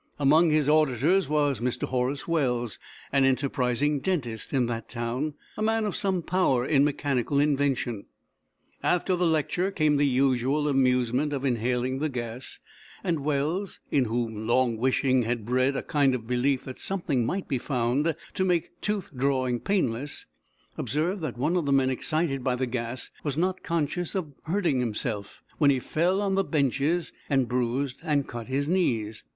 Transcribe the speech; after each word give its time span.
Among 0.17 0.49
his 0.49 0.67
auditors 0.67 1.29
was 1.29 1.59
Mr. 1.59 1.83
Horace 1.83 2.27
Wells, 2.27 2.79
an 3.11 3.23
enterprising 3.23 3.99
dentist 3.99 4.51
in 4.51 4.65
that 4.65 4.89
town, 4.89 5.35
a 5.55 5.61
man 5.61 5.85
of 5.85 5.95
some 5.95 6.23
power 6.23 6.65
in 6.65 6.83
mechanical 6.83 7.39
invention. 7.39 8.05
After 8.81 9.15
the 9.15 9.27
lecture 9.27 9.69
came 9.69 9.97
the 9.97 10.07
usual 10.07 10.67
amusement 10.67 11.33
of 11.33 11.45
inhaling 11.45 11.99
the 11.99 12.09
gas, 12.09 12.57
and 13.03 13.19
Wells, 13.23 13.79
in 13.91 14.05
whom 14.05 14.47
long 14.47 14.77
wishing 14.77 15.21
had 15.21 15.45
bred 15.45 15.75
a 15.75 15.83
kind 15.83 16.15
of 16.15 16.25
belief 16.25 16.63
that 16.63 16.79
something 16.79 17.23
might 17.23 17.47
be 17.47 17.59
found 17.59 18.15
to 18.33 18.43
make 18.43 18.81
tooth 18.81 19.11
drawing 19.15 19.59
painless, 19.59 20.25
observed 20.79 21.21
that 21.21 21.37
one 21.37 21.55
of 21.55 21.67
the 21.67 21.71
men 21.71 21.91
excited 21.91 22.43
by 22.43 22.55
the 22.55 22.65
gas 22.65 23.11
was 23.23 23.37
not 23.37 23.61
conscious 23.61 24.15
of 24.15 24.33
hurting 24.45 24.79
himself 24.79 25.43
when 25.59 25.69
he 25.69 25.77
fell 25.77 26.23
on 26.23 26.33
the 26.33 26.43
benches 26.43 27.13
and 27.29 27.47
bruised 27.47 27.99
and 28.03 28.27
cut 28.27 28.47
his 28.47 28.67
knees. 28.67 29.23